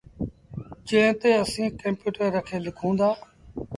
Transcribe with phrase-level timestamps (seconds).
[0.87, 3.09] جݩهݩ تي اسيٚݩ ڪمپيوٽر رکي لکون دآ۔